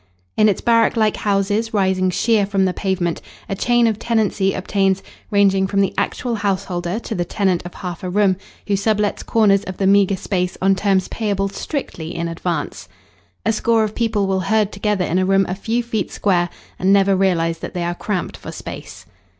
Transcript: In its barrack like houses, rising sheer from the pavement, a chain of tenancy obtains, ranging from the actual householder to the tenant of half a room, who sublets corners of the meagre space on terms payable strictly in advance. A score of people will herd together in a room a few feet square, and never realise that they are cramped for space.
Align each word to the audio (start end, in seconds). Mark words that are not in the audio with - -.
In 0.35 0.49
its 0.49 0.61
barrack 0.61 0.97
like 0.97 1.17
houses, 1.17 1.75
rising 1.75 2.09
sheer 2.09 2.47
from 2.47 2.65
the 2.65 2.73
pavement, 2.73 3.21
a 3.47 3.53
chain 3.53 3.85
of 3.85 3.99
tenancy 3.99 4.51
obtains, 4.55 5.03
ranging 5.29 5.67
from 5.67 5.79
the 5.79 5.93
actual 5.95 6.33
householder 6.33 6.97
to 7.01 7.13
the 7.13 7.23
tenant 7.23 7.61
of 7.65 7.75
half 7.75 8.03
a 8.03 8.09
room, 8.09 8.35
who 8.65 8.75
sublets 8.75 9.21
corners 9.21 9.63
of 9.65 9.77
the 9.77 9.85
meagre 9.85 10.17
space 10.17 10.57
on 10.59 10.73
terms 10.73 11.07
payable 11.09 11.49
strictly 11.49 12.15
in 12.15 12.27
advance. 12.27 12.89
A 13.45 13.53
score 13.53 13.83
of 13.83 13.93
people 13.93 14.25
will 14.25 14.39
herd 14.39 14.71
together 14.71 15.05
in 15.05 15.19
a 15.19 15.23
room 15.27 15.45
a 15.47 15.53
few 15.53 15.83
feet 15.83 16.09
square, 16.11 16.49
and 16.79 16.91
never 16.91 17.15
realise 17.15 17.59
that 17.59 17.75
they 17.75 17.83
are 17.83 17.93
cramped 17.93 18.37
for 18.37 18.51
space. 18.51 19.05